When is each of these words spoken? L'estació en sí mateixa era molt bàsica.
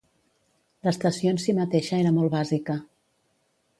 L'estació 0.87 1.33
en 1.33 1.39
sí 1.43 1.55
mateixa 1.59 1.99
era 2.01 2.17
molt 2.19 2.33
bàsica. 2.37 2.79